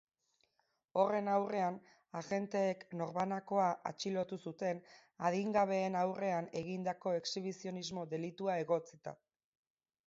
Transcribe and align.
Horren 1.01 1.27
aurrean, 1.33 1.75
agenteek 2.21 2.81
norbanakoa 3.01 3.67
atxilotu 3.91 4.41
zuten 4.51 4.83
adingabeen 5.31 5.99
aurrean 6.03 6.51
egindako 6.65 7.17
exhibizionismo-delitua 7.21 8.59
egotzita. 8.67 9.17